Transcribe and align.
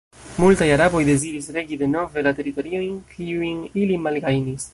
Multaj 0.43 0.67
araboj 0.75 1.01
deziris 1.09 1.49
regi 1.57 1.79
denove 1.83 2.25
la 2.29 2.33
teritoriojn, 2.41 2.97
kiujn 3.15 3.61
ili 3.85 4.03
malgajnis. 4.09 4.69